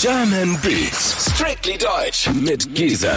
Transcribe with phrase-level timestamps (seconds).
[0.00, 3.10] German Beats, strictly deutsch mit Giesen.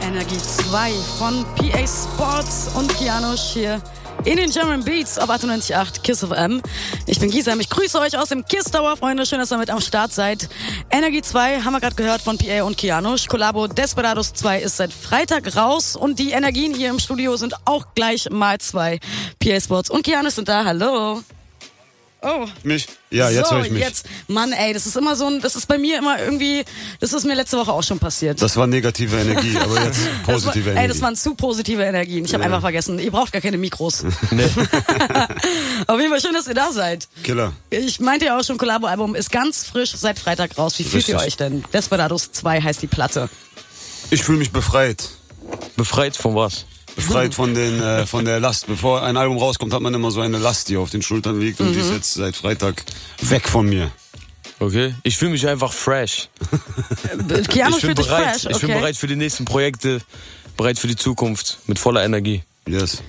[0.00, 3.80] Energie 2 von PA Sports und Kianosch hier
[4.24, 6.62] in den German Beats auf 98.8 Kiss of M.
[7.06, 9.26] Ich bin Gisem, ich grüße euch aus dem Kiss Tower, Freunde.
[9.26, 10.48] Schön, dass ihr mit am Start seid.
[10.90, 13.26] Energie 2 haben wir gerade gehört von PA und Kianosch.
[13.26, 17.94] Collabo Desperados 2 ist seit Freitag raus und die Energien hier im Studio sind auch
[17.94, 19.00] gleich mal zwei.
[19.38, 20.64] PA Sports und Kianosch sind da.
[20.64, 21.22] Hallo.
[22.24, 22.46] Oh.
[22.62, 22.86] Mich?
[23.10, 23.82] Ja, jetzt so, höre ich mich.
[23.82, 26.64] jetzt, Mann, ey, das ist immer so ein, das ist bei mir immer irgendwie,
[27.00, 28.40] das ist mir letzte Woche auch schon passiert.
[28.40, 30.88] Das war negative Energie, aber jetzt Das war, positive ey, Energie.
[30.88, 32.24] das waren zu positive Energien.
[32.24, 32.46] Ich habe Ja.
[32.46, 34.04] einfach vergessen, ihr braucht gar keine Mikros.
[34.30, 34.44] nee.
[35.86, 37.08] Auf jeden Fall schön, dass ihr da seid.
[37.24, 37.52] Killer.
[37.70, 40.78] Ich meinte ja auch schon, Collabo-Album ist ganz frisch seit Freitag raus.
[40.78, 41.64] Wie fühlt ihr euch denn?
[41.72, 43.28] Desperados 2 heißt die Platte.
[44.10, 45.08] Ich fühle mich befreit.
[45.76, 46.66] Befreit von was?
[46.96, 48.66] Befreit von, den, äh, von der Last.
[48.66, 51.60] Bevor ein Album rauskommt, hat man immer so eine Last, die auf den Schultern liegt
[51.60, 51.84] und die Mhm.
[51.86, 52.84] ist jetzt seit Freitag
[53.22, 53.90] weg von mir.
[54.60, 54.94] Okay.
[55.02, 56.28] Ich fühle mich einfach fresh.
[57.28, 58.24] Äh, Keanu ich bin fühlt dich bereit.
[58.40, 58.54] fresh, okay.
[58.54, 60.00] Ich bin bereit für die nächsten Projekte,
[60.56, 62.42] bereit für die Zukunft, mit voller Energie.
[62.68, 63.02] Yes.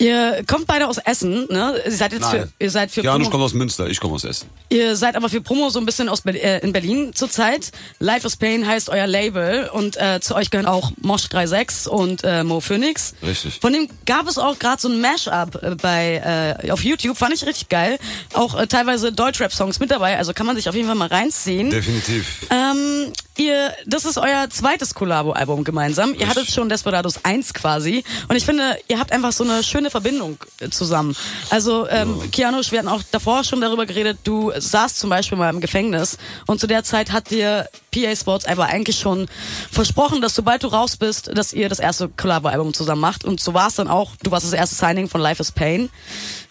[0.00, 1.78] Ihr kommt beide aus Essen, ne?
[1.84, 2.52] Ihr seid jetzt für, Nein.
[2.58, 4.48] ihr seid für Janusz Promo, kommt aus Münster, ich komme aus Essen.
[4.70, 7.70] ihr seid aber für Promo so ein bisschen aus Ber äh, in Berlin zurzeit.
[7.98, 12.24] Life is Pain heißt euer Label und äh, zu euch gehören auch Mosh 36 und
[12.24, 13.14] äh, Mo Phoenix.
[13.22, 13.58] Richtig.
[13.60, 17.34] Von dem gab es auch gerade so ein Mashup äh, bei äh, auf YouTube, fand
[17.34, 17.98] ich richtig geil.
[18.32, 21.68] Auch äh, teilweise Deutschrap-Songs mit dabei, also kann man sich auf jeden Fall mal reinziehen.
[21.68, 22.46] Definitiv.
[22.48, 26.14] Ähm, ihr, das ist euer zweites Collabo-Album gemeinsam.
[26.14, 28.04] Ihr hattet schon Desperados 1 quasi.
[28.28, 31.16] Und ich finde, ihr habt einfach so eine schöne Verbindung äh, zusammen.
[31.48, 35.50] Also, ähm, Kianosch, wir hatten auch davor schon darüber geredet, du saßt zum Beispiel mal
[35.50, 36.18] im Gefängnis.
[36.46, 39.26] Und zu der Zeit hat dir PA Sports aber eigentlich schon
[39.70, 43.24] versprochen, dass sobald du raus bist, dass ihr das erste Collabo-Album zusammen macht.
[43.24, 44.12] Und so war es dann auch.
[44.22, 45.88] Du warst das erste Signing von Life is Pain.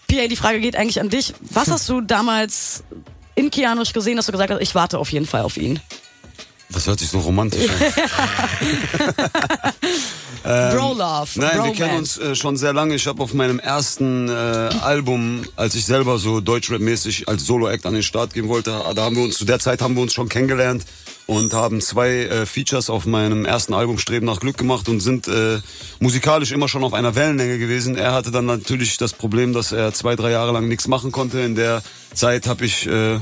[0.08, 1.34] PA, die Frage geht eigentlich an dich.
[1.40, 2.82] Was hast du damals
[3.36, 5.80] in Kianosch gesehen, dass du gesagt hast, ich warte auf jeden Fall auf ihn?
[6.72, 7.76] Das hört sich so romantisch an.
[10.42, 11.28] Bro Love.
[11.36, 11.76] Ähm, Nein, wir Bromance.
[11.76, 12.94] kennen uns äh, schon sehr lange.
[12.94, 17.94] Ich habe auf meinem ersten äh, Album, als ich selber so Deutschrap-mäßig als Solo-Act an
[17.94, 20.28] den Start gehen wollte, da haben wir uns zu der Zeit haben wir uns schon
[20.28, 20.84] kennengelernt
[21.26, 25.28] und haben zwei äh, Features auf meinem ersten Album Streben nach Glück gemacht und sind
[25.28, 25.58] äh,
[25.98, 27.96] musikalisch immer schon auf einer Wellenlänge gewesen.
[27.96, 31.40] Er hatte dann natürlich das Problem, dass er zwei, drei Jahre lang nichts machen konnte.
[31.40, 31.82] In der
[32.14, 33.18] Zeit habe ich äh,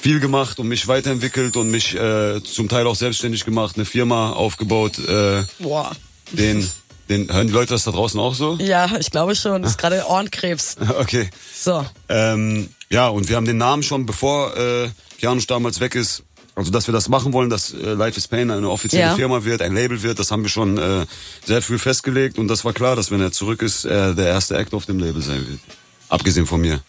[0.00, 4.32] viel gemacht und mich weiterentwickelt und mich äh, zum Teil auch selbstständig gemacht, eine Firma
[4.32, 4.98] aufgebaut.
[4.98, 5.92] Äh, Boah.
[6.32, 6.68] den,
[7.08, 8.56] den, hören die Leute das da draußen auch so?
[8.60, 9.62] Ja, ich glaube schon.
[9.62, 10.76] Das ist gerade Ohrenkrebs.
[10.98, 11.30] Okay.
[11.54, 11.84] So.
[12.08, 16.22] Ähm, ja, und wir haben den Namen schon, bevor äh, Janusz damals weg ist,
[16.54, 19.14] also dass wir das machen wollen, dass äh, Life is Pain eine offizielle Ja.
[19.14, 21.04] Firma wird, ein Label wird, das haben wir schon äh,
[21.44, 24.56] sehr früh festgelegt und das war klar, dass wenn er zurück ist, er der erste
[24.56, 25.60] Act auf dem Label sein wird.
[26.08, 26.80] Abgesehen von mir.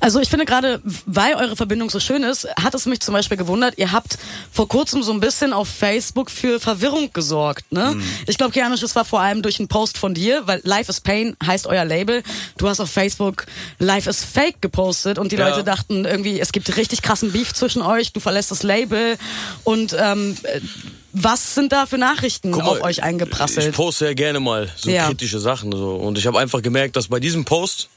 [0.00, 3.36] Also ich finde gerade, weil eure Verbindung so schön ist, hat es mich zum Beispiel
[3.36, 4.18] gewundert, ihr habt
[4.50, 7.70] vor kurzem so ein bisschen auf Facebook für Verwirrung gesorgt.
[7.70, 7.92] Ne?
[7.94, 8.02] Mhm.
[8.26, 11.00] Ich glaube, Kianosch, das war vor allem durch einen Post von dir, weil Life is
[11.00, 12.22] Pain heißt euer Label.
[12.58, 13.46] Du hast auf Facebook
[13.78, 15.48] Life is Fake gepostet und die Ja.
[15.48, 19.16] Leute dachten irgendwie, es gibt richtig krassen Beef zwischen euch, du verlässt das Label
[19.64, 20.60] und ähm, äh,
[21.14, 23.66] was sind da für Nachrichten mal, auf euch eingeprasselt?
[23.68, 25.06] Ich poste ja gerne mal so Ja.
[25.06, 25.70] kritische Sachen.
[25.70, 25.90] So.
[25.96, 27.90] Und ich habe einfach gemerkt, dass bei diesem Post,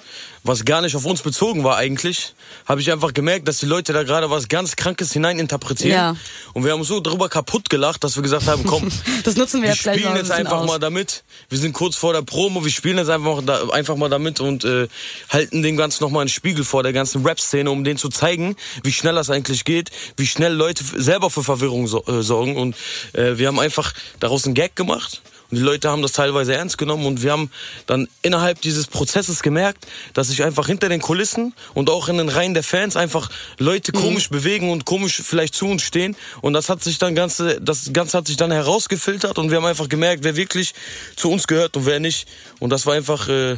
[0.44, 2.34] was gar nicht auf uns bezogen war eigentlich,
[2.68, 5.92] habe ich einfach gemerkt, dass die Leute da gerade was ganz Krankes hineininterpretieren.
[5.92, 6.16] Ja.
[6.54, 8.92] Und wir haben so darüber kaputt gelacht, dass wir gesagt haben, komm,
[9.24, 10.68] Das nutzen wir wir spielen ein jetzt bisschen einfach aus.
[10.68, 11.24] mal damit.
[11.50, 14.40] Wir sind kurz vor der Promo, wir spielen jetzt einfach, mal da, einfach mal damit
[14.40, 14.88] und äh,
[15.30, 18.94] halten dem Ganzen nochmal einen Spiegel vor der ganzen Rap-Szene, um denen zu zeigen, wie
[18.94, 22.56] schnell das eigentlich geht, wie schnell Leute selber für Verwirrung so, äh, sorgen.
[22.56, 22.76] Und
[23.14, 25.22] äh, wir haben einfach daraus einen Gag gemacht.
[25.52, 27.52] Und die Leute haben das teilweise ernst genommen und wir haben
[27.86, 32.30] dann innerhalb dieses Prozesses gemerkt, dass sich einfach hinter den Kulissen und auch in den
[32.30, 36.16] Reihen der Fans einfach Leute komisch bewegen und komisch vielleicht zu uns stehen.
[36.42, 39.66] Und das hat sich dann ganze, das Ganze hat sich dann herausgefiltert und wir haben
[39.66, 40.74] einfach gemerkt, wer wirklich
[41.16, 42.28] zu uns gehört und wer nicht.
[42.60, 43.58] Und das war einfach äh,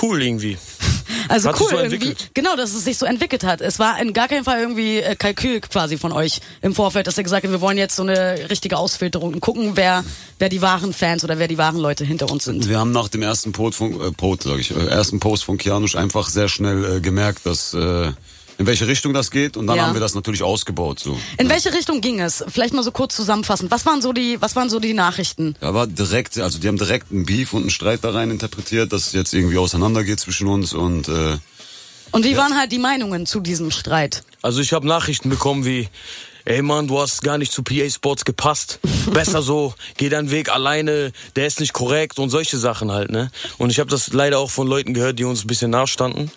[0.00, 0.56] cool irgendwie.
[1.28, 2.14] Also Hat sich cool, so irgendwie.
[2.34, 3.60] Genau, dass es sich so entwickelt hat.
[3.60, 7.16] Es war in gar keinem Fall irgendwie äh, Kalkül quasi von euch im Vorfeld, dass
[7.18, 10.04] ihr gesagt habt, wir wollen jetzt so eine richtige Ausfilterung und gucken, wer,
[10.38, 12.68] wer die wahren Fans oder wer die wahren Leute hinter uns sind.
[12.68, 15.58] Wir haben nach dem ersten Post von, äh, Post, sag ich, äh, ersten Post von
[15.58, 18.12] Kianusz einfach sehr schnell äh, gemerkt, dass äh,
[18.58, 19.86] in welche Richtung das geht und dann Ja.
[19.86, 20.98] haben wir das natürlich ausgebaut.
[21.00, 21.18] So.
[21.38, 22.44] In welche Richtung ging es?
[22.48, 23.70] Vielleicht mal so kurz zusammenfassend.
[23.70, 25.54] Was waren so die, was waren so die Nachrichten?
[25.60, 28.92] Da war direkt, also die haben direkt einen Beef und einen Streit da rein interpretiert,
[28.92, 31.38] dass es jetzt irgendwie auseinandergeht zwischen uns und äh,
[32.10, 34.22] Und wie waren halt die Meinungen zu diesem Streit?
[34.42, 35.88] Also ich habe Nachrichten bekommen wie,
[36.48, 38.80] ey Mann, du hast gar nicht zu PA Sports gepasst.
[39.12, 43.30] Besser so, geh deinen Weg alleine, der ist nicht korrekt und solche Sachen halt, ne?
[43.58, 46.30] Und ich habe das leider auch von Leuten gehört, die uns ein bisschen nachstanden.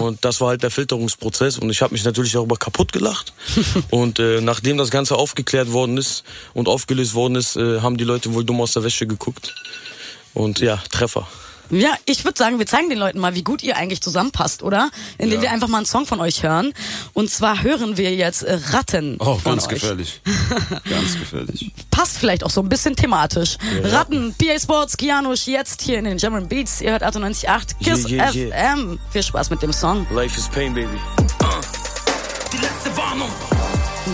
[0.00, 3.32] Und das war halt der Filterungsprozess und ich habe mich natürlich darüber kaputt gelacht.
[3.90, 8.04] und äh, nachdem das Ganze aufgeklärt worden ist und aufgelöst worden ist, äh, haben die
[8.04, 9.54] Leute wohl dumm aus der Wäsche geguckt.
[10.34, 11.28] Und ja, Treffer.
[11.70, 14.90] Ja, ich würde sagen, wir zeigen den Leuten mal, wie gut ihr eigentlich zusammenpasst, oder?
[15.18, 15.42] Indem Ja.
[15.42, 16.72] wir einfach mal einen Song von euch hören.
[17.14, 19.16] Und zwar hören wir jetzt Ratten.
[19.18, 19.68] Oh, von ganz euch.
[19.70, 20.20] gefährlich.
[20.88, 21.72] ganz gefährlich.
[21.90, 23.56] Passt vielleicht auch so ein bisschen thematisch.
[23.82, 26.80] Ratten, PA Sports, Kianusch, jetzt hier in den German Beats.
[26.80, 28.74] Ihr hört 98.8 KISS Yeah, yeah, yeah.
[28.76, 28.98] FM.
[29.10, 30.06] Viel Spaß mit dem Song.
[30.12, 30.88] Life is pain, baby.
[32.52, 33.30] Die letzte Warnung.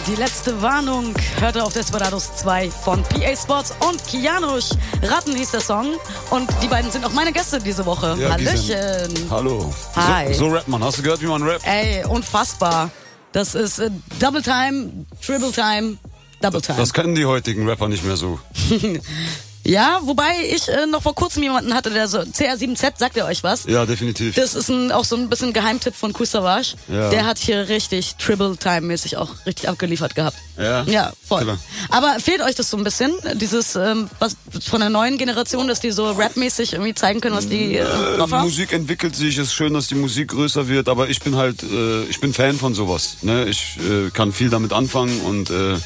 [0.06, 4.70] Die letzte Warnung hörte auf Desperados 2 von PA Sports und Kianusch.
[5.02, 5.94] Ratten hieß der Song.
[6.30, 8.16] Und die beiden sind auch meine Gäste diese Woche.
[8.18, 9.30] Ja, die Hallöchen.
[9.30, 9.72] Hallo.
[9.96, 10.32] Hi.
[10.32, 10.82] So, so rappt man.
[10.82, 11.66] Hast du gehört, wie man rappt?
[11.66, 12.90] Ey, unfassbar.
[13.32, 15.98] Das ist äh, Double Time, Triple Time,
[16.40, 16.78] Double Time.
[16.78, 18.40] Das können die heutigen Rapper nicht mehr so.
[19.70, 23.42] ja, wobei ich äh, noch vor kurzem jemanden hatte, der so CR7Z, sagt ihr euch
[23.42, 23.64] was?
[23.66, 24.34] Ja, definitiv.
[24.34, 26.74] Das ist ein, auch so ein bisschen Geheimtipp von Kool Savage.
[26.88, 27.10] Ja.
[27.10, 30.36] Der hat hier richtig Triple Time mäßig auch richtig abgeliefert gehabt.
[30.58, 30.82] Ja?
[30.84, 31.40] Ja, voll.
[31.40, 31.58] Killer.
[31.88, 34.36] Aber fehlt euch das so ein bisschen, dieses ähm, was
[34.68, 37.84] von der neuen Generation, dass die so rapmäßig irgendwie zeigen können, was die äh,
[38.16, 38.44] drauf Äh, haben?
[38.44, 41.62] Musik entwickelt sich, es ist schön, dass die Musik größer wird, aber ich bin halt,
[41.62, 43.18] äh, ich bin Fan von sowas.
[43.22, 43.46] Ne?
[43.48, 45.76] Ich äh, kann viel damit anfangen und äh,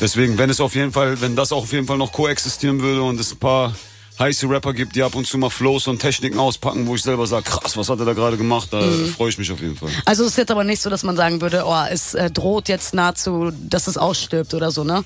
[0.00, 3.02] deswegen, wenn es auf jeden Fall, wenn das auch auf jeden Fall noch koexistieren würde
[3.02, 3.74] und es ein paar
[4.18, 7.26] heiße Rapper gibt, die ab und zu mal Flows und Techniken auspacken, wo ich selber
[7.26, 9.06] sage, krass, was hat er da gerade gemacht, da Mhm.
[9.08, 9.88] freue ich mich auf jeden Fall.
[10.04, 12.68] Also es ist jetzt aber nicht so, dass man sagen würde, oh, es äh, droht
[12.68, 15.02] jetzt nahezu, dass es ausstirbt oder so, ne?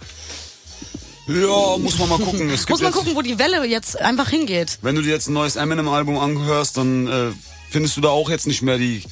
[1.26, 2.48] Ja, muss man mal gucken.
[2.50, 4.78] Muss man jetzt, gucken, wo die Welle jetzt einfach hingeht.
[4.82, 7.30] Wenn du dir jetzt ein neues Eminem-Album anhörst, dann äh,
[7.70, 9.02] findest du da auch jetzt nicht mehr die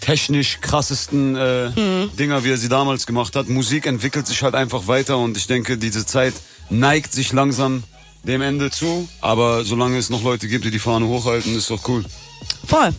[0.00, 1.70] technisch krassesten äh,
[2.18, 3.48] Dinger, wie er sie damals gemacht hat.
[3.48, 6.34] Musik entwickelt sich halt einfach weiter und ich denke, diese Zeit
[6.70, 7.84] neigt sich langsam
[8.22, 9.08] dem Ende zu.
[9.20, 12.04] Aber solange es noch Leute gibt, die die Fahne hochhalten, ist doch cool.
[12.66, 12.90] Voll.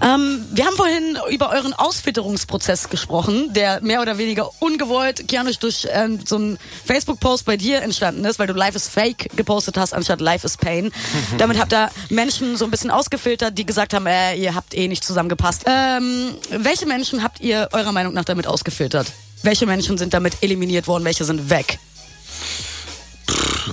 [0.00, 5.88] Ähm, wir haben vorhin über euren Ausfitterungsprozess gesprochen, der mehr oder weniger ungewollt, Kianusch, durch
[5.90, 9.94] ähm, so einen Facebook-Post bei dir entstanden ist, weil du Life is Fake gepostet hast,
[9.94, 10.92] anstatt Life is Pain.
[11.38, 14.86] Damit habt ihr Menschen so ein bisschen ausgefiltert, die gesagt haben, äh, ihr habt eh
[14.86, 15.64] nicht zusammengepasst.
[15.66, 19.08] Ähm, welche Menschen habt ihr eurer Meinung nach damit ausgefiltert?
[19.42, 21.04] Welche Menschen sind damit eliminiert worden?
[21.04, 21.78] Welche sind weg?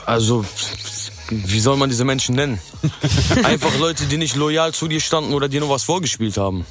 [0.06, 0.46] Also,
[1.30, 2.60] wie soll man diese Menschen nennen?
[3.44, 6.66] Einfach Leute, die nicht loyal zu dir standen oder dir nur was vorgespielt haben.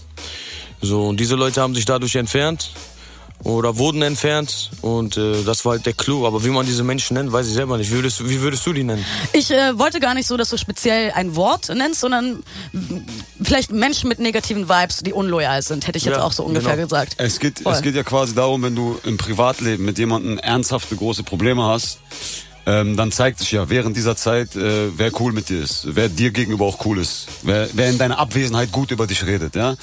[0.80, 2.70] So, und diese Leute haben sich dadurch entfernt
[3.42, 6.26] oder wurden entfernt und äh, das war halt der Clou.
[6.26, 7.90] Aber wie man diese Menschen nennt, weiß ich selber nicht.
[7.90, 9.04] Wie würdest, du- wie würdest du die nennen?
[9.32, 12.42] Ich äh, wollte gar nicht so, dass du speziell ein Wort nennst, sondern
[13.42, 16.76] vielleicht Menschen mit negativen Vibes, die unloyal sind, hätte ich jetzt Ja, auch so ungefähr
[16.76, 16.86] genau.
[16.86, 17.14] gesagt.
[17.18, 17.72] Es geht, Voll.
[17.72, 21.98] es geht ja quasi darum, wenn du im Privatleben mit jemandem ernsthafte große Probleme hast,
[22.66, 26.08] ähm, dann zeigt sich ja während dieser Zeit, äh, wer cool mit dir ist, wer
[26.08, 29.54] dir gegenüber auch cool ist, wer, wer in deiner Abwesenheit gut über dich redet.
[29.54, 29.76] Ja,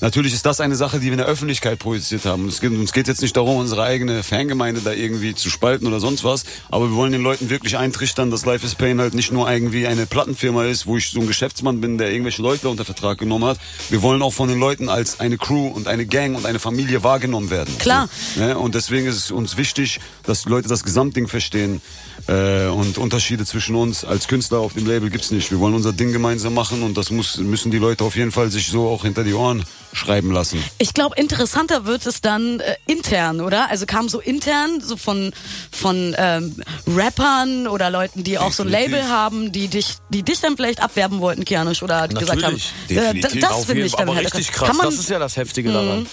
[0.00, 2.44] natürlich ist das eine Sache, die wir in der Öffentlichkeit projiziert haben.
[2.44, 5.86] Und es geht, uns geht jetzt nicht darum, unsere eigene Fangemeinde da irgendwie zu spalten
[5.86, 9.14] oder sonst was, aber wir wollen den Leuten wirklich eintrichtern, dass Life is Pain halt
[9.14, 12.68] nicht nur irgendwie eine Plattenfirma ist, wo ich so ein Geschäftsmann bin, der irgendwelche Leute
[12.68, 13.58] unter Vertrag genommen hat.
[13.90, 17.02] Wir wollen auch von den Leuten als eine Crew und eine Gang und eine Familie
[17.02, 17.76] wahrgenommen werden.
[17.78, 18.08] Klar.
[18.34, 18.58] So, ne?
[18.58, 21.80] Und deswegen ist es uns wichtig, dass die Leute das Gesamtding verstehen.
[22.28, 25.50] Äh, und Unterschiede zwischen uns als Künstler auf dem Label gibt's nicht.
[25.50, 28.50] Wir wollen unser Ding gemeinsam machen und das muss, müssen die Leute auf jeden Fall
[28.50, 30.62] sich so auch hinter die Ohren schreiben lassen.
[30.78, 33.70] Ich glaube, interessanter wird es dann äh, intern, oder?
[33.70, 35.32] Also kam so intern, so von,
[35.70, 38.96] von ähm, Rappern oder Leuten, die auch so ein Definitiv.
[38.96, 42.52] Label haben, die dich, die dich dann vielleicht abwerben wollten, Kianusch, oder die gesagt haben,
[42.54, 42.72] Natürlich.
[42.88, 43.40] äh, Definitiv.
[43.40, 44.34] das finde ich dann aber halt.
[44.34, 44.76] richtig krass.
[44.80, 46.06] Das ist ja das Heftige daran.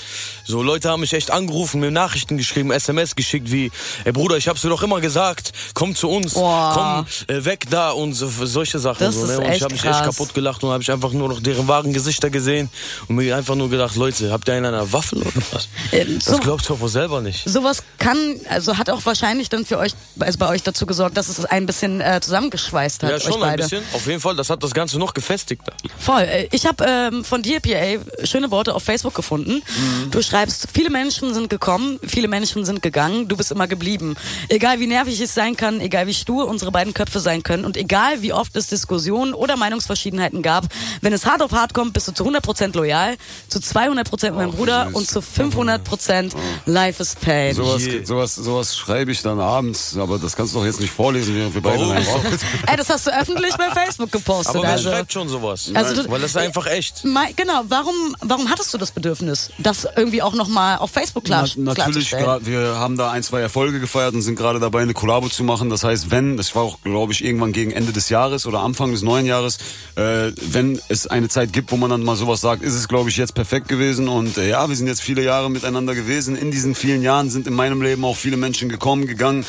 [0.47, 3.71] So Leute haben mich echt angerufen, mir Nachrichten geschrieben, SMS geschickt wie,
[4.03, 7.05] ey Bruder, ich hab's dir doch immer gesagt, komm zu uns, Boah.
[7.27, 8.99] komm äh, weg da und so, solche Sachen.
[8.99, 9.39] Das so, ne?
[9.39, 9.97] Und ich habe mich krass.
[9.97, 12.69] echt kaputt gelacht und habe ich einfach nur noch deren wahren Gesichter gesehen
[13.07, 15.67] und mir einfach nur gedacht, Leute, habt ihr einen an einer Waffel oder was?
[15.91, 17.47] Äh, so- Das glaubt ihr wohl selber nicht.
[17.47, 18.17] Sowas kann,
[18.49, 21.65] also hat auch wahrscheinlich dann für euch, also bei euch dazu gesorgt, dass es ein
[21.65, 23.83] bisschen äh, zusammengeschweißt hat, Ja, schon ein bisschen.
[23.93, 25.61] Auf jeden Fall, das hat das Ganze noch gefestigt.
[25.99, 26.21] Voll.
[26.21, 29.61] Äh, Ich habe ähm, von dir, PA, schöne Worte auf Facebook gefunden.
[29.65, 30.11] Mhm.
[30.11, 34.15] Du schreibst, viele Menschen sind gekommen, viele Menschen sind gegangen, du bist immer geblieben.
[34.49, 37.77] Egal wie nervig es sein kann, egal wie stur unsere beiden Köpfe sein können und
[37.77, 40.65] egal wie oft es Diskussionen oder Meinungsverschiedenheiten gab,
[41.01, 43.15] wenn es hart auf hart kommt, bist du zu 100% loyal.
[43.55, 44.95] Zu 200% mein Bruder süß.
[44.95, 46.33] und zu 500%
[46.65, 47.55] Life is Pain.
[47.55, 51.35] Sowas, sowas, sowas schreibe ich dann abends, aber das kannst du doch jetzt nicht vorlesen,
[51.35, 51.91] während wir beide Warum?
[51.91, 52.21] in einem Raum
[52.67, 54.55] Ey, das hast du öffentlich bei Facebook gepostet.
[54.55, 54.89] Aber wer also.
[54.89, 55.71] schreibt schon sowas?
[55.73, 57.03] Also du- Weil das ist einfach echt.
[57.35, 61.73] Genau, warum, warum hattest du das Bedürfnis, das irgendwie auch nochmal auf Facebook klar, Na,
[61.73, 65.29] natürlich, grad, wir haben da ein, zwei Erfolge gefeiert und sind gerade dabei, eine Kollabo
[65.29, 65.69] zu machen.
[65.69, 68.91] Das heißt, wenn, das war auch, glaube ich, irgendwann gegen Ende des Jahres oder Anfang
[68.91, 69.59] des neuen Jahres,
[69.95, 73.09] äh, wenn es eine Zeit gibt, wo man dann mal sowas sagt, ist es, glaube
[73.09, 74.07] ich, jetzt perfekt gewesen.
[74.07, 76.35] Und äh, ja, wir sind jetzt viele Jahre miteinander gewesen.
[76.35, 79.45] In diesen vielen Jahren sind in meinem Leben auch viele Menschen gekommen, gegangen.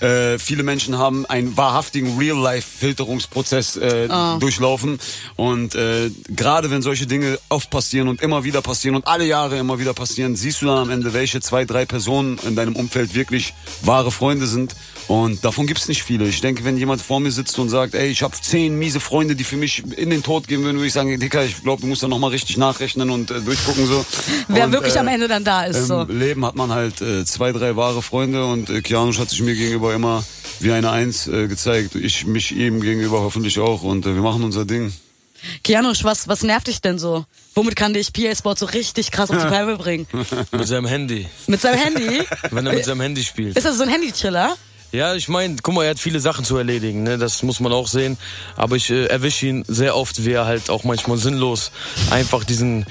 [0.00, 4.98] Äh, viele Menschen haben einen wahrhaftigen Real-Life-Filterungsprozess äh, durchlaufen.
[5.36, 9.58] Und äh, gerade wenn solche Dinge oft passieren und immer wieder passieren und alle Jahre
[9.58, 13.14] immer wieder passieren, siehst du dann am Ende, welche zwei, drei Personen in deinem Umfeld
[13.14, 14.74] wirklich wahre Freunde sind.
[15.10, 16.28] Und davon gibt's nicht viele.
[16.28, 19.34] Ich denke, wenn jemand vor mir sitzt und sagt, ey, ich habe zehn miese Freunde,
[19.34, 21.88] die für mich in den Tod gehen würden, würde ich sagen, Dicker, ich glaube, du
[21.88, 24.06] musst da nochmal richtig nachrechnen und äh, durchgucken so.
[24.46, 25.78] Wer und, wirklich äh, am Ende dann da ist.
[25.78, 26.04] Im so.
[26.04, 29.56] Leben hat man halt äh, zwei, drei wahre Freunde und äh, Kianusch hat sich mir
[29.56, 30.24] gegenüber immer
[30.60, 31.94] wie eine Eins äh, gezeigt.
[31.94, 34.92] Ich mich ihm gegenüber hoffentlich auch und äh, wir machen unser Ding.
[35.64, 37.24] Kianusch, was, was nervt dich denn so?
[37.54, 40.06] Womit kann dich PA Sport so richtig krass auf die Palme bringen?
[40.52, 41.26] Mit seinem Handy.
[41.46, 42.22] Mit seinem Handy?
[42.50, 43.56] Wenn er mit seinem Handy spielt.
[43.56, 44.56] Ist das so ein Handy-Chiller?
[44.92, 47.16] Ja, ich meine, guck mal, er hat viele Sachen zu erledigen, ne?
[47.16, 48.18] das muss man auch sehen.
[48.56, 51.70] Aber ich äh, erwische ihn sehr oft, wie er halt auch manchmal sinnlos
[52.10, 52.86] einfach diesen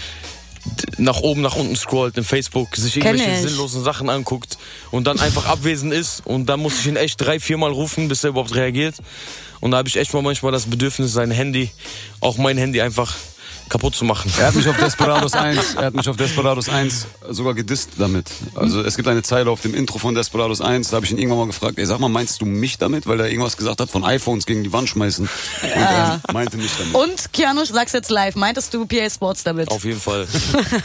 [0.98, 4.58] nach oben, nach unten scrollt in Facebook, sich irgendwelche sinnlosen Sachen anguckt
[4.92, 6.22] und dann einfach abwesend ist.
[6.26, 8.96] Und dann muss ich ihn echt drei, viermal rufen, bis er überhaupt reagiert.
[9.60, 11.72] Und da habe ich echt mal manchmal das Bedürfnis, sein Handy,
[12.22, 13.16] auch mein Handy einfach
[13.70, 14.32] kaputt zu machen.
[14.40, 18.28] Er hat mich auf Desperados 1, er hat mich auf Desperados 1 sogar gedisst damit.
[18.56, 21.18] Also es gibt eine Zeile auf dem Intro von Desperados 1, da habe ich ihn
[21.18, 23.08] irgendwann mal gefragt, ey, sag mal, meinst du mich damit?
[23.08, 25.26] Weil er irgendwas gesagt hat von iPhones gegen die Wand schmeißen.
[25.64, 26.96] Und er meinte mich damit.
[26.96, 29.70] Und Kianusch, sag's jetzt live, meintest du PA Sports damit?
[29.70, 30.28] Auf jeden Fall.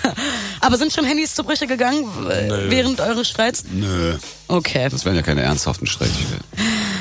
[0.61, 3.65] Aber sind schon Handys zu Brüche gegangen äh, während eures Streits?
[3.73, 4.89] Nö, Okay.
[4.91, 6.45] das wären ja keine ernsthaften Streitigkeiten.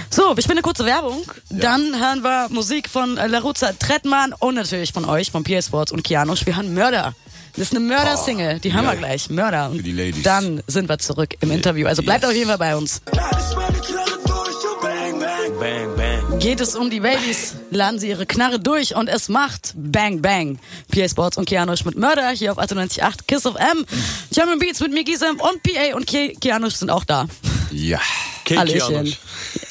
[0.09, 1.23] So, ich bin eine kurze Werbung.
[1.49, 5.92] Dann hören wir Musik von äh, Laruzza Trettmann und natürlich von euch, von PA Sports
[5.92, 6.46] und Kianusch.
[6.46, 7.15] Wir hören Mörder.
[7.56, 9.32] Das ist eine Mörder-Single, die hören wir gleich.
[9.32, 9.72] Mörder.
[9.72, 9.84] Und
[10.24, 11.88] dann sind wir zurück im Interview.
[11.88, 12.30] Also bleibt Yes.
[12.30, 13.01] auf jeden Fall bei uns.
[15.60, 16.39] Bang, bang.
[16.39, 20.60] Geht es um die Babys, laden sie ihre Knarre durch und es macht Bang Bang.
[20.92, 23.84] PA Sports und Kianusch mit Mörder hier auf 98.8 Kiss of M.
[24.32, 27.25] German Beats mit Mir Gisem und PA und Ki Kianusch sind auch da.
[27.72, 28.00] Ja.
[28.48, 29.18] Janusz.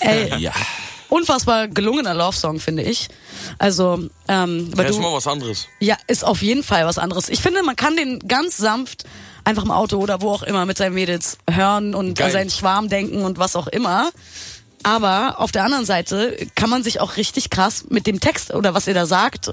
[0.01, 0.53] Ey, Ja.
[1.13, 3.09] Unfassbar gelungener Love-Song, finde ich.
[3.59, 5.69] Also, ähm, weil ist du, mal was anderes.
[5.79, 7.29] ja, ist auf jeden Fall was anderes.
[7.29, 9.05] Ich finde, man kann den ganz sanft
[9.45, 12.27] einfach im Auto oder wo auch immer mit seinen Mädels hören und Geil.
[12.27, 14.11] an seinen Schwarm denken und was auch immer.
[14.85, 18.75] Aber auf der anderen Seite kann man sich auch richtig krass mit dem Text oder
[18.75, 19.53] was ihr da sagt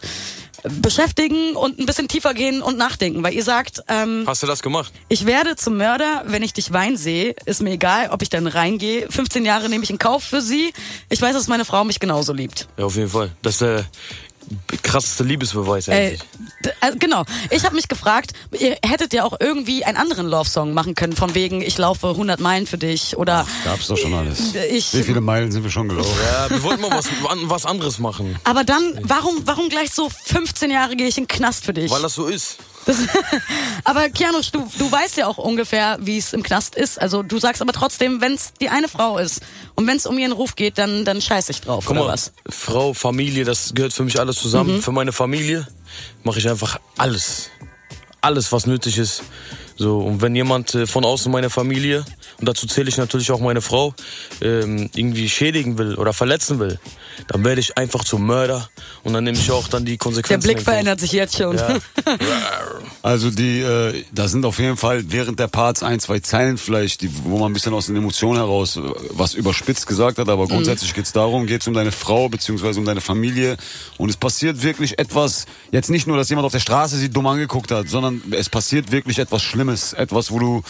[0.63, 4.61] beschäftigen und ein bisschen tiefer gehen und nachdenken, weil ihr sagt, ähm, Hast du das
[4.61, 4.91] gemacht?
[5.07, 7.35] ich werde zum Mörder, wenn ich dich weinen sehe.
[7.45, 9.07] Ist mir egal, ob ich dann reingehe.
[9.09, 10.73] 15 Jahre nehme ich in Kauf für sie.
[11.09, 12.67] Ich weiß, dass meine Frau mich genauso liebt.
[12.77, 13.31] Ja, auf jeden Fall.
[13.41, 13.85] Das der
[14.83, 16.21] krasseste Liebesbeweis Ey, eigentlich.
[16.81, 17.23] äh, genau.
[17.49, 21.35] Ich habe mich gefragt, ihr hättet ja auch irgendwie einen anderen Love-Song machen können, von
[21.35, 24.55] wegen, ich laufe 100 Meilen für dich oder Gab's doch schon alles.
[24.69, 24.93] ich.
[24.93, 26.17] Wie viele Meilen sind wir schon gelaufen?
[26.31, 27.07] Ja, wir wollten mal was,
[27.43, 28.37] was anderes machen.
[28.43, 31.91] Aber dann, warum, warum gleich so 15 Jahre gehe ich in den Knast für dich?
[31.91, 32.57] Weil das so ist.
[33.83, 37.01] Aber Kianusch, du, du weißt ja auch ungefähr, wie es im Knast ist.
[37.01, 39.41] Also du sagst aber trotzdem, wenn es die eine Frau ist
[39.75, 42.13] und wenn es um ihren Ruf geht, dann, dann scheiß ich drauf, Guck oder mal,
[42.13, 42.33] was?
[42.49, 44.77] Frau, Familie, das gehört für mich alles zusammen.
[44.77, 44.81] Mhm.
[44.81, 45.67] Für meine Familie
[46.23, 47.49] mache ich einfach alles.
[48.21, 49.23] Alles, was nötig ist.
[49.77, 52.03] So, und wenn jemand äh, von außen meine Familie,
[52.39, 53.93] und dazu zähle ich natürlich auch meine Frau,
[54.41, 56.79] ähm, irgendwie schädigen will oder verletzen will,
[57.27, 58.69] dann werde ich einfach zum Mörder
[59.03, 60.47] und dann nehme ich auch dann die Der Konsequenzen.
[60.47, 60.73] Blick in Kauf.
[60.73, 61.57] verändert sich jetzt schon.
[61.57, 61.77] Ja.
[63.01, 67.01] Also die, äh, da sind auf jeden Fall während der Parts ein, zwei Zeilen vielleicht,
[67.01, 68.81] die, wo man ein bisschen aus den Emotionen heraus äh,
[69.11, 72.99] was überspitzt gesagt hat, aber grundsätzlich geht's darum, geht's um deine Frau beziehungsweise um deine
[72.99, 73.55] Familie
[73.97, 77.27] und es passiert wirklich etwas, jetzt nicht nur, dass jemand auf der Straße sie dumm
[77.27, 80.63] angeguckt hat, sondern es passiert wirklich etwas Schlimmes, etwas, wo du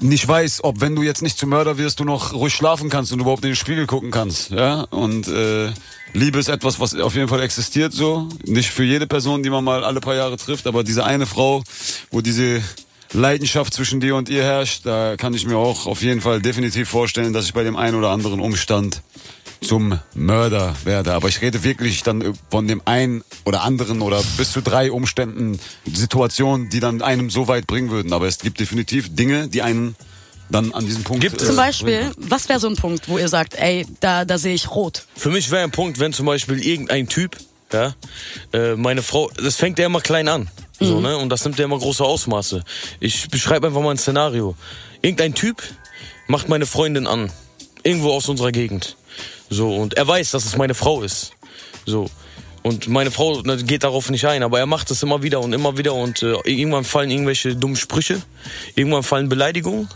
[0.00, 3.12] nicht weiß, ob wenn du jetzt nicht zum Mörder wirst, du noch ruhig schlafen kannst
[3.12, 4.50] und überhaupt in den Spiegel gucken kannst.
[4.50, 4.82] Ja?
[4.90, 5.70] Und äh,
[6.12, 8.28] Liebe ist etwas, was auf jeden Fall existiert so.
[8.44, 11.62] Nicht für jede Person, die man mal alle paar Jahre trifft, aber diese eine Frau,
[12.10, 12.62] wo diese
[13.12, 16.88] Leidenschaft zwischen dir und ihr herrscht, da kann ich mir auch auf jeden Fall definitiv
[16.88, 19.02] vorstellen, dass ich bei dem einen oder anderen Umstand
[19.66, 21.12] zum Mörder werde.
[21.12, 25.58] Aber ich rede wirklich dann von dem einen oder anderen oder bis zu drei Umständen,
[25.84, 28.12] Situationen, die dann einem so weit bringen würden.
[28.12, 29.96] Aber es gibt definitiv Dinge, die einen
[30.50, 31.22] dann an diesem Punkt.
[31.22, 31.48] Gibt es?
[31.48, 34.54] Zum äh, Beispiel, was wäre so ein Punkt, wo ihr sagt, ey, da, da sehe
[34.54, 35.06] ich rot?
[35.16, 37.36] Für mich wäre ein Punkt, wenn zum Beispiel irgendein Typ,
[37.72, 37.94] ja,
[38.52, 40.48] äh, meine Frau, das fängt ja immer klein an.
[40.80, 41.16] So, ne?
[41.16, 42.64] Und das nimmt ja immer große Ausmaße.
[43.00, 44.56] Ich beschreibe einfach mal ein Szenario.
[45.02, 45.62] Irgendein Typ
[46.26, 47.30] macht meine Freundin an.
[47.82, 48.96] Irgendwo aus unserer Gegend.
[49.50, 51.32] So, und er weiß, dass es meine Frau ist.
[51.86, 52.10] So.
[52.62, 55.52] Und meine Frau ne, geht darauf nicht ein, aber er macht es immer wieder und
[55.52, 58.22] immer wieder und äh, irgendwann fallen irgendwelche dummen Sprüche,
[58.74, 59.88] irgendwann fallen Beleidigungen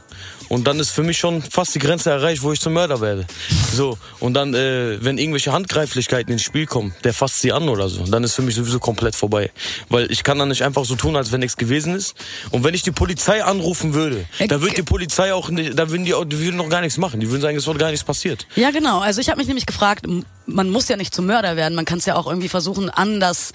[0.49, 3.26] und dann ist für mich schon fast die Grenze erreicht, wo ich zum Mörder werde.
[3.73, 7.88] So und dann, äh, wenn irgendwelche Handgreiflichkeiten ins Spiel kommen, der fasst sie an oder
[7.88, 9.50] so, dann ist für mich sowieso komplett vorbei,
[9.88, 12.14] weil ich kann dann nicht einfach so tun, als wenn nichts gewesen ist.
[12.50, 16.05] Und wenn ich die Polizei anrufen würde, da wird die Polizei auch, nicht, da würden
[16.05, 18.05] die, auch, die würden noch gar nichts machen, die würden sagen, es wurde gar nichts
[18.05, 18.47] passiert.
[18.57, 19.00] Ja, genau.
[19.00, 20.07] Also ich habe mich nämlich gefragt,
[20.47, 23.52] man muss ja nicht zum Mörder werden, man kann es ja auch irgendwie versuchen, anders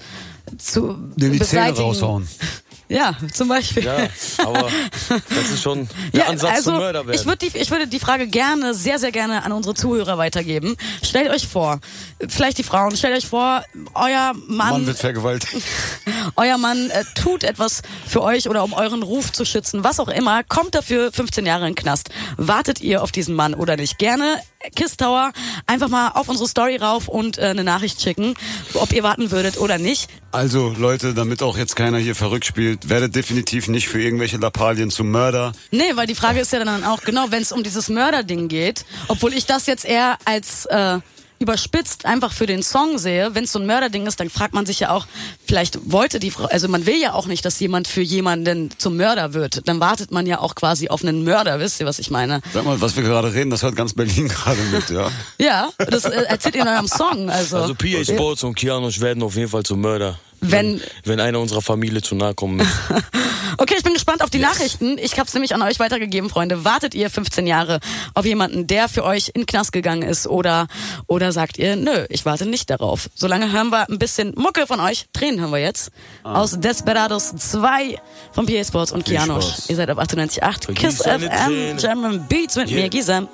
[0.58, 1.82] zu Den die Zähne beseitigen.
[1.82, 2.28] raushauen.
[2.88, 3.84] Ja, zum Beispiel.
[3.84, 3.96] Ja,
[4.38, 4.68] aber
[5.08, 7.18] das ist schon der Ja, Ansatz also zum Mörder werden.
[7.18, 10.76] ich würde die, ich würde die Frage gerne, sehr, sehr gerne an unsere Zuhörer weitergeben.
[11.02, 11.80] Stellt euch vor,
[12.28, 13.64] vielleicht die Frauen, stellt euch vor,
[13.94, 15.62] euer Mann, Mann wird vergewaltigt.
[16.36, 20.08] euer Mann äh, tut etwas für euch oder um euren Ruf zu schützen, was auch
[20.08, 22.10] immer, kommt dafür 15 Jahre in den Knast.
[22.36, 23.98] Wartet ihr auf diesen Mann oder nicht?
[23.98, 24.40] Gerne
[24.74, 25.32] Kiss Tower
[25.66, 28.34] einfach mal auf unsere Story rauf und äh, eine Nachricht schicken,
[28.74, 30.08] ob ihr warten würdet oder nicht.
[30.32, 34.90] Also Leute, damit auch jetzt keiner hier verrückt spielt, werdet definitiv nicht für irgendwelche Lappalien
[34.90, 35.52] zum Mörder.
[35.70, 38.84] Nee, weil die Frage ist ja dann auch, genau, wenn es um dieses Mörderding geht,
[39.08, 40.98] obwohl ich das jetzt eher als äh,
[41.38, 44.66] überspitzt einfach für den Song sehe, wenn es so ein Mörderding ist, dann fragt man
[44.66, 45.06] sich ja auch,
[45.46, 48.96] vielleicht wollte die Frau, also man will ja auch nicht, dass jemand für jemanden zum
[48.96, 49.66] Mörder wird.
[49.68, 52.40] Dann wartet man ja auch quasi auf einen Mörder, wisst ihr, was ich meine?
[52.52, 55.10] Sag mal, was wir gerade reden, das hört ganz Berlin gerade mit, ja.
[55.38, 57.28] Ja, das äh, erzählt ihr in eurem Song.
[57.28, 60.18] Also, Also PA Sports und Kianosch werden auf jeden Fall zum Mörder.
[60.40, 62.72] Wenn- wenn einer unserer Familie zu nahe kommen möchte.
[63.64, 64.98] Okay, ich bin gespannt auf die Nachrichten.
[64.98, 66.66] Ich habe es nämlich an euch weitergegeben, Freunde.
[66.66, 67.80] Wartet ihr 15 Jahre
[68.12, 70.66] auf jemanden, der für euch in den Knast gegangen ist oder
[71.06, 73.08] oder sagt ihr, nö, ich warte nicht darauf.
[73.14, 75.06] Solange hören wir ein bisschen Mucke von euch.
[75.14, 75.92] Tränen hören wir jetzt.
[76.24, 77.98] Aus Desperados 2
[78.32, 79.46] von PA Sports und Kianosch.
[79.46, 79.70] Spaß.
[79.70, 80.64] Ihr seid auf 98.8.
[80.66, 81.76] Vergieß Kiss FM.
[81.78, 82.82] German Beats mit Yeah.
[82.82, 83.28] mir, Gisem.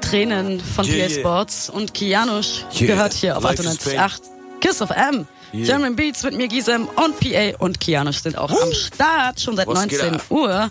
[0.00, 1.20] Tränen von Yeah, PA yeah.
[1.20, 2.86] Sports und Kianosch Yeah.
[2.94, 3.98] gehört hier auf Life is pain.
[3.98, 4.22] 98.8.
[4.60, 5.26] Kiss of M.
[5.54, 5.66] Yeah.
[5.66, 9.68] German Beats mit mir, Gisem und PA und Kianosch sind auch am Start, schon seit
[9.68, 10.24] Was geht 19 ab?
[10.28, 10.70] Uhr.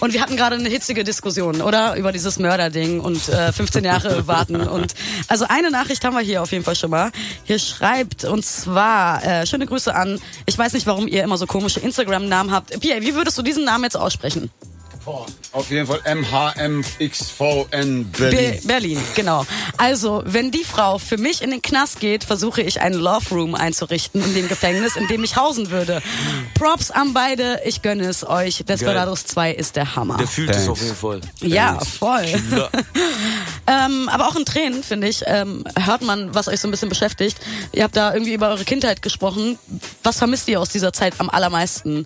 [0.00, 1.94] Und wir hatten gerade eine hitzige Diskussion, oder?
[1.94, 4.56] Über dieses Mörderding und äh, 15 Jahre warten.
[4.56, 4.94] Und
[5.28, 7.12] also eine Nachricht haben wir hier auf jeden Fall schon mal.
[7.44, 11.46] Hier schreibt und zwar, äh, schöne Grüße an, ich weiß nicht, warum ihr immer so
[11.46, 12.70] komische Instagram-Namen habt.
[12.80, 14.50] PA, wie würdest du diesen Namen jetzt aussprechen?
[15.52, 18.60] Auf jeden Fall MHMXVN Be Berlin.
[18.64, 19.46] Berlin, genau.
[19.76, 23.54] Also, wenn die Frau für mich in den Knast geht, versuche ich einen Love Room
[23.54, 26.02] einzurichten in dem Gefängnis, in dem ich hausen würde.
[26.54, 28.64] Props an beide, ich gönne es euch.
[28.66, 30.16] Desperados 2 ist der Hammer.
[30.16, 30.70] Der fühlt es Thanks.
[30.70, 31.20] auf jeden Fall.
[31.40, 32.24] Ja, voll.
[33.66, 36.90] Ähm, aber auch in Tränen, finde ich, ähm, hört man, was euch so ein bisschen
[36.90, 37.38] beschäftigt.
[37.72, 39.58] Ihr habt da irgendwie über eure Kindheit gesprochen.
[40.02, 42.04] Was vermisst ihr aus dieser Zeit am allermeisten?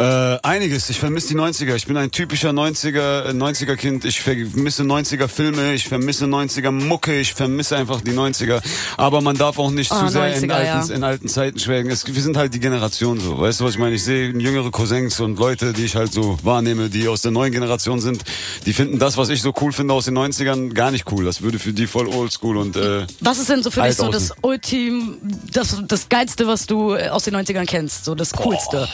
[0.00, 0.88] Äh, einiges.
[0.88, 1.74] Ich vermisse die 90er.
[1.74, 4.04] Ich bin ein typischer 90er, äh, 90er Kind.
[4.06, 8.62] Ich vermisse 90er Filme, ich vermisse 90er Mucke, ich vermisse einfach die 90er.
[8.96, 10.96] Aber man darf auch nicht Oh, zu sehr in, 90er, alten, ja.
[10.96, 11.90] in alten Zeiten schwelgen.
[11.90, 13.38] Es, wir sind halt die Generation so.
[13.38, 13.94] Weißt du, was ich meine?
[13.94, 17.52] Ich sehe jüngere Cousins und Leute, die ich halt so wahrnehme, die aus der neuen
[17.52, 18.22] Generation sind.
[18.64, 21.26] Die finden das, was ich so cool finde aus den 90ern, gar nicht cool.
[21.26, 24.04] Das würde für die voll oldschool und äh, Was ist denn so für dich so
[24.04, 24.12] außen.
[24.12, 25.18] das Ultim,
[25.52, 28.06] das, das Geilste, was du aus den 90ern kennst?
[28.06, 28.88] So das Coolste?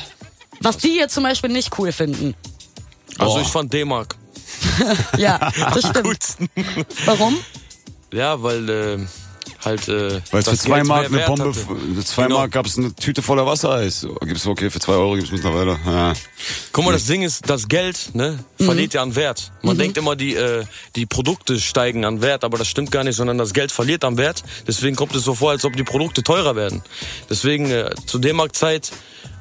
[0.60, 2.34] Was die jetzt zum Beispiel nicht cool finden.
[3.18, 3.42] Also Boah.
[3.42, 4.16] ich fand D-Mark.
[5.18, 5.38] Ja,
[5.74, 6.36] das stimmt.
[7.04, 7.36] Warum?
[8.12, 8.98] Ja, weil äh,
[9.66, 9.88] halt.
[9.88, 11.52] Äh, Weil es für zwei Geld Mark eine Bombe, hatte.
[11.54, 12.38] für zwei Genau.
[12.38, 14.00] Mark gab es eine Tüte voller Wassereis.
[14.00, 15.78] So, Gibt's okay, für zwei Euro gibt's mittlerweile.
[15.84, 16.14] Ja.
[16.72, 19.52] Guck mal, das Ding ist, das Geld ne, verliert ja an Wert.
[19.62, 23.16] Man denkt immer, die, äh, die Produkte steigen an Wert, aber das stimmt gar nicht,
[23.16, 24.42] sondern das Geld verliert an Wert.
[24.66, 26.82] Deswegen kommt es so vor, als ob die Produkte teurer werden.
[27.28, 28.92] Deswegen, äh, zu D-Mark-Zeit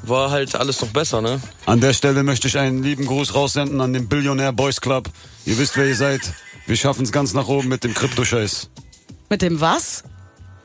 [0.03, 1.39] war halt alles noch besser, ne?
[1.65, 5.09] An der Stelle möchte ich einen lieben Gruß raussenden an den Billionär Boys Club.
[5.45, 6.21] Ihr wisst, wer ihr seid.
[6.67, 8.69] Wir schaffen es ganz nach oben mit dem Kryptoscheiß.
[9.29, 10.03] Mit dem was?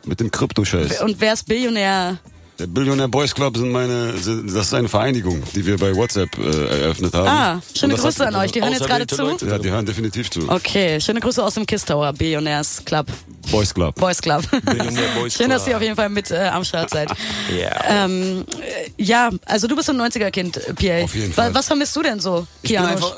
[0.07, 1.01] Mit dem Kryptoscheiß.
[1.03, 2.19] Und wer ist Billionär?
[2.59, 6.29] Der Billionär Boys Club sind meine, sind- das ist eine Vereinigung, die wir bei WhatsApp
[6.37, 7.27] äh, eröffnet haben.
[7.27, 8.53] Ah, schöne Grüße hat- an euch.
[8.53, 9.17] Die hören jetzt gerade zu.
[9.23, 9.47] Leute.
[9.47, 10.47] Ja, die hören definitiv zu.
[10.47, 13.07] Okay, schöne Grüße aus dem Kiss Tower, Billionärs Club,
[13.51, 13.95] Boys Club.
[13.95, 14.43] Boys Club.
[14.67, 17.09] Billionär Boys Schön, dass ihr auf jeden Fall mit äh, am Start seid.
[17.59, 18.05] Ja.
[18.05, 21.05] Ähm, äh, ja, also du bist ein 90er-Kind, äh, PA.
[21.05, 21.55] Auf jeden Fall.
[21.55, 22.93] Was vermisst du denn so, Ich bin Kianosch?
[22.93, 23.17] einfach,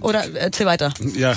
[0.00, 0.92] Oder erzähl weiter.
[1.16, 1.34] Ja,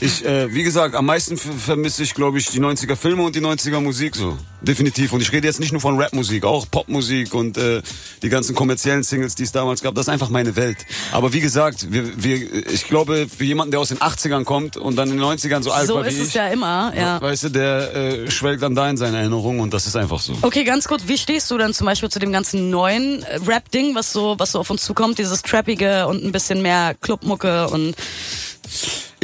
[0.00, 3.40] ich, äh, wie gesagt, am meisten vermisse ich, glaube ich, die 90er Filme und die
[3.40, 4.38] 90er Musik so.
[4.62, 5.12] Definitiv.
[5.12, 7.82] Und ich rede jetzt nicht nur von Rapmusik, auch Popmusik und äh,
[8.22, 9.94] die ganzen kommerziellen Singles, die es damals gab.
[9.94, 10.78] Das ist einfach meine Welt.
[11.12, 14.96] Aber wie gesagt, wir, wir, ich glaube, für jemanden, der aus den 80ern kommt und
[14.96, 17.20] dann in den 90ern so alt So war wie ist es ich, ja immer, ja.
[17.20, 20.34] weißt du, der äh, schwelgt dann da in seine Erinnerung und das ist einfach so.
[20.40, 23.94] Okay, ganz kurz, wie stehst du dann zum Beispiel zu dem ganzen neuen äh, Rap-Ding,
[23.94, 27.93] was so, was so auf uns zukommt, dieses Trappige und ein bisschen mehr Clubmucke und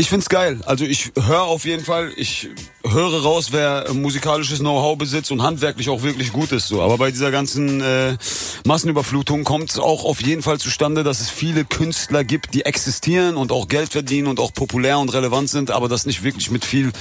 [0.00, 0.59] Ich find's geil.
[0.64, 2.48] Also ich höre auf jeden Fall, ich
[2.87, 6.68] höre raus, wer musikalisches Know-how besitzt und handwerklich auch wirklich gut ist.
[6.68, 6.80] So.
[6.80, 8.16] Aber bei dieser ganzen äh,
[8.64, 13.37] Massenüberflutung kommt es auch auf jeden Fall zustande, dass es viele Künstler gibt, die existieren
[13.37, 16.64] und auch Geld verdienen und auch populär und relevant sind, aber das nicht wirklich mit
[16.64, 16.92] viel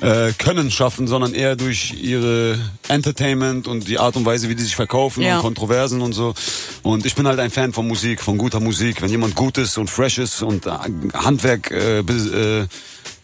[0.00, 2.58] äh, Können schaffen, sondern eher durch ihre
[2.88, 5.36] Entertainment und die Art und Weise, wie die sich verkaufen Ja.
[5.36, 6.34] und Kontroversen und so.
[6.82, 9.02] Und ich bin halt ein Fan von Musik, von guter Musik.
[9.02, 10.70] Wenn jemand gut ist und fresh ist und äh,
[11.14, 12.66] Handwerk äh, äh,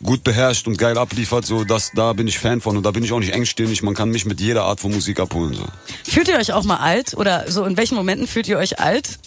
[0.02, 3.02] gut beherrscht und geil abliefert, so das, da bin ich Fan von und da bin
[3.02, 3.82] ich auch nicht engstirnig.
[3.82, 5.54] Man kann mich mit jeder Art von Musik abholen.
[5.54, 5.64] So.
[6.10, 7.14] fühlt ihr euch auch mal alt?
[7.16, 9.18] Oder so in welchen Momenten fühlt ihr euch alt?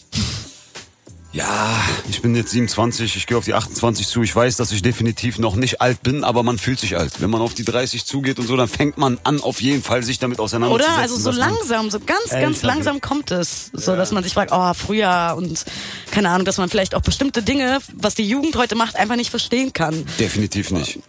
[1.39, 1.73] Ja,
[2.09, 4.21] ich bin jetzt 27, ich gehe auf die 28 zu.
[4.23, 7.21] Ich weiß, dass ich definitiv noch nicht alt bin, aber man fühlt sich alt.
[7.21, 10.03] Wenn man auf die 30 zugeht und so, dann fängt man an, auf jeden Fall
[10.03, 10.95] sich damit auseinanderzusetzen.
[10.95, 11.01] Oder?
[11.01, 13.71] Also so langsam, so ganz, Älter ganz langsam kommt es.
[13.71, 15.63] So, dass man sich fragt, oh, früher und
[16.11, 19.29] keine Ahnung, dass man vielleicht auch bestimmte Dinge, was die Jugend heute macht, einfach nicht
[19.29, 20.05] verstehen kann.
[20.19, 20.99] Definitiv nicht.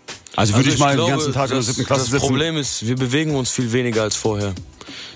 [0.41, 2.11] Also würde Also ich mal glaube, den ganzen Tag in der das, siebten Klasse Das
[2.11, 2.21] sitzen.
[2.27, 4.55] Problem ist, wir bewegen uns viel weniger als vorher.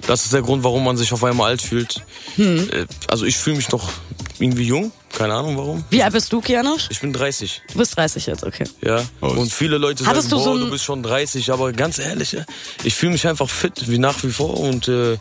[0.06, 2.02] Das ist der Grund, warum man sich auf einmal alt fühlt.
[2.36, 2.68] Hm.
[2.70, 3.90] Äh, Also ich fühle mich noch
[4.38, 4.92] irgendwie jung.
[5.16, 5.84] Keine Ahnung warum.
[5.90, 6.88] Wie alt bist du, Kianosch?
[6.90, 7.62] Ich bin 30.
[7.72, 8.64] Du bist 30 jetzt, okay.
[8.82, 9.02] Ja.
[9.20, 9.28] Oh.
[9.28, 11.98] Und viele Leute Hattest sagen, du so boah, ein- du bist schon 30, aber ganz
[12.00, 12.44] ehrlich, ja,
[12.82, 15.16] ich fühle mich einfach fit, wie nach wie vor und äh,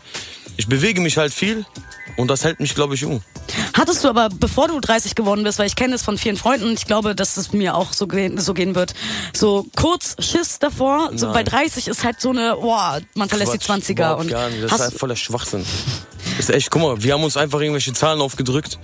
[0.56, 1.64] ich bewege mich halt viel
[2.16, 3.22] und das hält mich, glaube ich, jung.
[3.74, 6.68] Hattest du aber, bevor du 30 geworden bist, weil ich kenne es von vielen Freunden
[6.68, 8.94] und ich glaube, dass es mir auch so gehen, so gehen wird,
[9.34, 13.58] so kurz Schiss davor, so bei 30 ist halt so eine, boah, man verlässt die
[13.58, 14.62] Quatsch, 20er überhaupt und gar nicht.
[14.62, 15.66] Das ist halt voller Schwachsinn.
[16.38, 18.78] Ist echt, guck mal, wir haben uns einfach irgendwelche Zahlen aufgedrückt,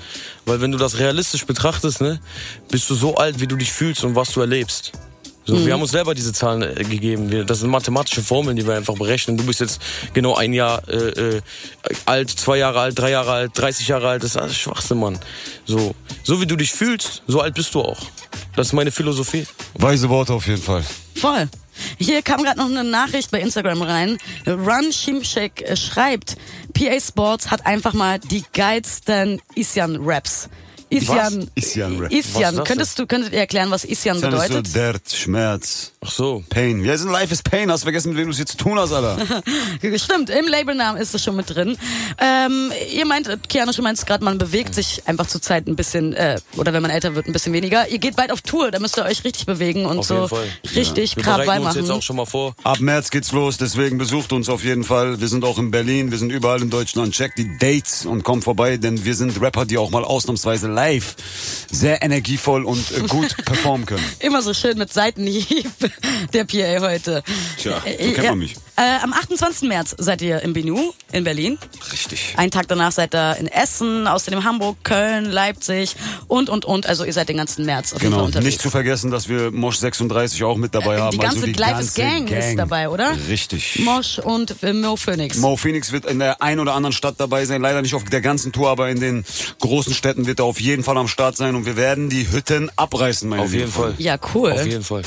[0.44, 2.20] weil wenn du das realistisch betrachtest, ne,
[2.68, 4.92] bist du so alt, wie du dich fühlst und was du erlebst.
[5.44, 5.66] So, Mhm.
[5.66, 7.31] Wir haben uns selber diese Zahlen äh, gegeben.
[7.31, 9.37] Wir, das sind mathematische Formeln, die wir einfach berechnen.
[9.37, 9.81] Du bist jetzt
[10.12, 11.40] genau ein Jahr äh, äh,
[12.07, 14.22] alt, zwei Jahre alt, drei Jahre alt, 30 Jahre alt.
[14.22, 15.18] Das ist alles Schwachsinn, Mann.
[15.64, 18.00] So, so wie du dich fühlst, so alt bist du auch.
[18.57, 19.46] Das ist meine Philosophie.
[19.74, 20.85] Weise Worte auf jeden Fall.
[21.16, 21.48] voll.
[21.98, 24.18] Hier kam gerade noch eine Nachricht bei Instagram rein.
[24.46, 26.37] Run Shimshek äh, schreibt,
[26.74, 30.50] PA Sports hat einfach mal die geilsten Isyan-Raps.
[30.90, 31.48] Ist Isyan.
[32.57, 34.66] das Könntest du, könntet ihr erklären, was ist bedeutet?
[34.66, 36.42] so Dirt, Schmerz, Ach so.
[36.48, 36.85] Pain.
[36.85, 37.70] Ja, sind Life is Pain.
[37.70, 39.18] Hast vergessen, mit wem du es hier zu tun hast, Alter.
[39.96, 41.76] Stimmt, im Labelnamen ist es schon mit drin.
[42.18, 46.12] Ähm, ihr meint, Kiana, du meinst gerade, man bewegt sich einfach zur Zeit ein bisschen,
[46.14, 47.88] äh, oder wenn man älter wird, ein bisschen weniger.
[47.88, 50.29] Ihr geht bald auf Tour, da müsst ihr euch richtig bewegen und Auf so jeden
[50.29, 50.46] Fall.
[50.74, 52.55] richtig Wir Krawall bereiten uns jetzt auch schon mal vor.
[52.64, 55.20] Ab März geht's los, deswegen besucht uns auf jeden Fall.
[55.20, 57.14] Wir sind auch in Berlin, wir sind überall in Deutschland.
[57.14, 60.79] Checkt die Dates und kommt vorbei, denn wir sind Rapper, die auch mal ausnahmsweise live
[61.70, 64.04] sehr energievoll und äh, gut performen können.
[64.20, 65.70] Immer so schön mit Seitenhieb,
[66.32, 67.22] der PA heute.
[67.58, 68.54] Tja, so Äh, kennt man mich.
[68.76, 69.68] Äh, am 28.
[69.68, 71.58] März seid ihr im Binu in Berlin.
[72.10, 72.34] Richtig.
[72.38, 75.94] Einen Tag danach seid ihr in Essen, außerdem Hamburg, Köln, Leipzig
[76.28, 76.86] und, und, und.
[76.86, 78.46] Also ihr seid den ganzen März auf jeden Fall Genau, unterwegs.
[78.46, 81.10] nicht zu vergessen, dass wir Mosch 36 auch mit dabei Äh, haben.
[81.12, 83.12] die ganze also die ganze is Gang ist dabei, oder?
[83.28, 83.80] Richtig.
[83.84, 85.36] Mosch und äh, Mo Phoenix.
[85.38, 87.62] Mo Phoenix wird in der einen oder anderen Stadt dabei sein.
[87.62, 89.24] Leider nicht auf der ganzen Tour, aber in den
[89.60, 92.70] großen Städten wird er auf jeden Fall am Start sein und wir werden die Hütten
[92.76, 93.94] abreißen, meine Auf jeden Fall.
[93.98, 94.52] ja, cool.
[94.52, 95.02] Auf jeden Fall.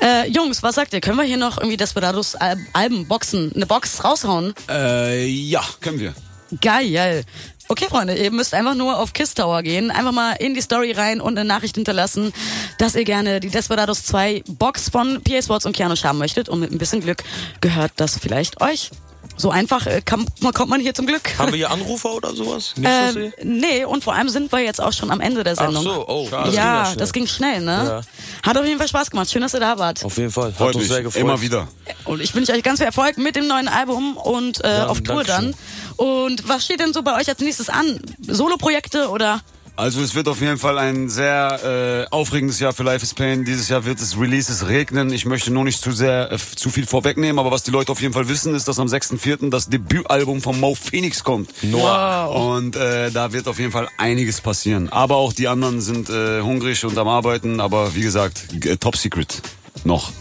[0.00, 1.00] Äh, Jungs, was sagt ihr?
[1.00, 4.54] Können wir hier noch irgendwie Desperados Al Alben boxen, eine Box raushauen?
[4.70, 6.14] Äh, ja, können wir.
[6.60, 7.24] Geil.
[7.66, 10.92] Okay, Freunde, ihr müsst einfach nur auf Kiss Tower gehen, einfach mal in die Story
[10.92, 12.32] rein und eine Nachricht hinterlassen,
[12.78, 16.60] dass ihr gerne die Desperados 2 Box von PA Sports und Keanu haben möchtet und
[16.60, 17.24] mit ein bisschen Glück
[17.62, 18.90] gehört das vielleicht euch.
[19.36, 21.36] So einfach äh, kann, kommt man hier zum Glück.
[21.38, 22.74] Haben wir hier Anrufer oder sowas?
[22.82, 23.32] Ähm, hier?
[23.42, 25.82] nee, und vor allem sind wir jetzt auch schon am Ende der Ach Sendung.
[25.82, 26.28] so, oh.
[26.30, 26.96] Das ging ja, schnell.
[26.96, 28.02] das ging schnell, ne?
[28.44, 28.48] Ja.
[28.48, 29.30] Hat auf jeden Fall Spaß gemacht.
[29.30, 30.04] Schön, dass ihr da wart.
[30.04, 30.48] Auf jeden Fall.
[30.50, 30.92] Hat Freut uns mich.
[30.92, 31.20] sehr gefreut.
[31.20, 31.66] Immer wieder.
[32.04, 35.00] Und ich wünsche euch ganz viel Erfolg mit dem neuen Album und äh, Ja, auf
[35.00, 35.54] Tour Dankeschön.
[35.98, 36.06] dann.
[36.06, 38.00] Und was steht denn so bei euch als nächstes an?
[38.26, 39.40] Solo-Projekte oder?
[39.76, 43.44] Also es wird auf jeden Fall ein sehr äh, aufregendes Jahr für Life is Pain.
[43.44, 45.12] Dieses Jahr wird es Releases regnen.
[45.12, 48.00] Ich möchte nur nicht zu sehr äh, zu viel vorwegnehmen, aber was die Leute auf
[48.00, 49.50] jeden Fall wissen, ist, dass am 6.4.
[49.50, 51.50] das Debütalbum von Mo Phoenix kommt.
[51.62, 52.54] Wow.
[52.56, 54.90] Und äh, da wird auf jeden Fall einiges passieren.
[54.90, 57.58] Aber auch die anderen sind äh, hungrig und am Arbeiten.
[57.58, 59.42] Aber wie gesagt, g- Top Secret
[59.82, 60.12] noch.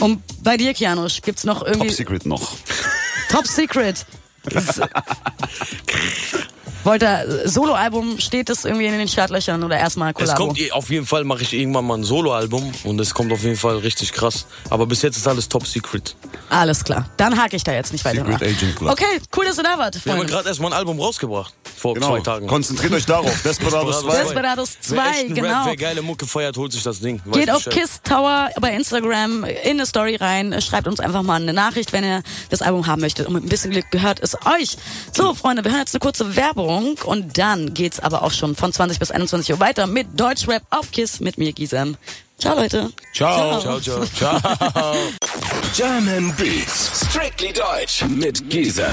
[0.00, 2.56] Und bei dir, Kianusch, gibt's noch irgendwie Top Secret noch.
[3.30, 4.04] Top Secret?
[6.88, 10.46] Wolter, äh, Soloalbum, steht es irgendwie in den Startlöchern oder erstmal Es Kollabo?
[10.46, 13.42] kommt, eh- auf jeden Fall mache ich irgendwann mal ein Soloalbum und es kommt auf
[13.42, 14.46] jeden Fall richtig krass.
[14.70, 16.16] Aber bis jetzt ist alles top secret.
[16.48, 17.10] Alles klar.
[17.18, 18.40] Dann hake ich da jetzt nicht weiter Secret nach.
[18.40, 18.90] Agent Club.
[18.90, 21.52] Okay, cool, dass du da wart, Wir haben gerade erstmal ein Album rausgebracht.
[21.78, 22.08] Vor Genau.
[22.10, 22.46] zwei Tagen.
[22.46, 23.42] Konzentriert euch darauf.
[23.44, 24.22] Desperados 2.
[24.24, 25.48] Desperados 2, wer echten genau.
[25.48, 27.20] Rap, wer geile Mucke feiert, holt sich das Ding.
[27.24, 27.64] Weiß Geht auf.
[27.68, 32.04] Kiss Tower bei Instagram in eine Story rein, schreibt uns einfach mal eine Nachricht, wenn
[32.04, 33.26] ihr das Album haben möchtet.
[33.26, 34.76] Und mit ein bisschen Glück gehört es euch.
[35.16, 38.72] So, Freunde, wir hören jetzt eine kurze Werbung und dann geht's aber auch schon von
[38.72, 41.96] 20 bis 21 Uhr weiter mit Deutschrap auf Kiss mit mir, Gisem.
[42.38, 42.90] Ciao, Leute.
[43.12, 43.60] Ciao.
[43.60, 44.04] Ciao, ciao.
[44.16, 44.94] Ciao.
[45.76, 47.06] German Beats.
[47.10, 48.84] Strictly Deutsch mit Giesen.